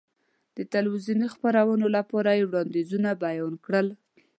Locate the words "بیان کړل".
3.25-3.87